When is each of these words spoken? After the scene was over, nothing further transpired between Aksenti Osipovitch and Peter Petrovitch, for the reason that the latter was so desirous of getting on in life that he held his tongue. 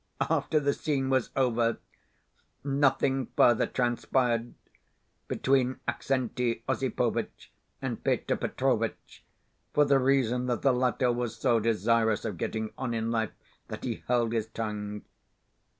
After 0.31 0.59
the 0.59 0.73
scene 0.73 1.11
was 1.11 1.29
over, 1.35 1.77
nothing 2.63 3.27
further 3.37 3.67
transpired 3.67 4.55
between 5.27 5.79
Aksenti 5.87 6.63
Osipovitch 6.67 7.51
and 7.83 8.03
Peter 8.03 8.35
Petrovitch, 8.35 9.23
for 9.75 9.85
the 9.85 9.99
reason 9.99 10.47
that 10.47 10.63
the 10.63 10.73
latter 10.73 11.11
was 11.11 11.35
so 11.35 11.59
desirous 11.59 12.25
of 12.25 12.37
getting 12.39 12.71
on 12.79 12.95
in 12.95 13.11
life 13.11 13.33
that 13.67 13.83
he 13.83 14.03
held 14.07 14.33
his 14.33 14.47
tongue. 14.47 15.03